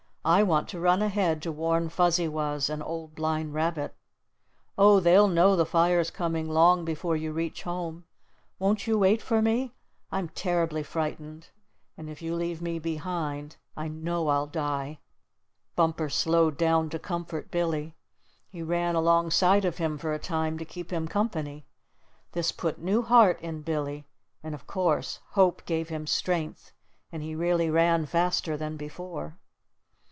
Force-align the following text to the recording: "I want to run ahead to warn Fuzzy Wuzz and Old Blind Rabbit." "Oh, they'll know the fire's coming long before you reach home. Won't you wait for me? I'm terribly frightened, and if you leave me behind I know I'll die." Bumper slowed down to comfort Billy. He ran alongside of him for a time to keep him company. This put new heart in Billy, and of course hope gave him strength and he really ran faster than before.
"I 0.23 0.43
want 0.43 0.69
to 0.69 0.79
run 0.79 1.01
ahead 1.01 1.41
to 1.41 1.51
warn 1.51 1.89
Fuzzy 1.89 2.27
Wuzz 2.27 2.69
and 2.69 2.83
Old 2.83 3.15
Blind 3.15 3.55
Rabbit." 3.55 3.95
"Oh, 4.77 4.99
they'll 4.99 5.27
know 5.27 5.55
the 5.55 5.65
fire's 5.65 6.11
coming 6.11 6.47
long 6.47 6.85
before 6.85 7.15
you 7.17 7.31
reach 7.33 7.63
home. 7.63 8.05
Won't 8.59 8.85
you 8.85 8.99
wait 8.99 9.19
for 9.19 9.41
me? 9.41 9.73
I'm 10.11 10.29
terribly 10.29 10.83
frightened, 10.83 11.49
and 11.97 12.07
if 12.07 12.21
you 12.21 12.35
leave 12.35 12.61
me 12.61 12.77
behind 12.77 13.57
I 13.75 13.87
know 13.87 14.27
I'll 14.27 14.45
die." 14.45 14.99
Bumper 15.75 16.07
slowed 16.07 16.55
down 16.55 16.91
to 16.91 16.99
comfort 16.99 17.49
Billy. 17.49 17.95
He 18.47 18.61
ran 18.61 18.93
alongside 18.93 19.65
of 19.65 19.77
him 19.79 19.97
for 19.97 20.13
a 20.13 20.19
time 20.19 20.55
to 20.59 20.65
keep 20.65 20.91
him 20.93 21.07
company. 21.07 21.65
This 22.33 22.51
put 22.51 22.77
new 22.77 23.01
heart 23.01 23.41
in 23.41 23.63
Billy, 23.63 24.05
and 24.43 24.53
of 24.53 24.67
course 24.67 25.19
hope 25.31 25.65
gave 25.65 25.89
him 25.89 26.05
strength 26.05 26.73
and 27.11 27.23
he 27.23 27.33
really 27.33 27.71
ran 27.71 28.05
faster 28.05 28.55
than 28.55 28.77
before. 28.77 29.39